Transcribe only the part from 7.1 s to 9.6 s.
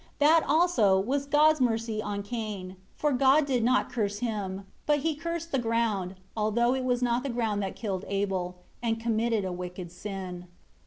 the ground that had killed Abel, and committed a